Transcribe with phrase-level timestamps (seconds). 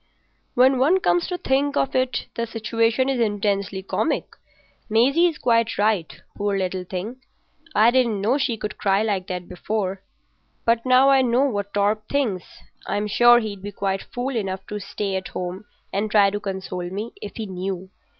[0.55, 4.35] "When one comes to think of it the situation is intensely comic.
[4.89, 7.21] Maisie's quite right—poor little thing.
[7.75, 10.01] I didn't know she could cry like that before;
[10.65, 12.45] but now I know what Torp thinks,
[12.87, 16.89] I'm sure he'd be quite fool enough to stay at home and try to console
[16.89, 17.91] me—if he knew.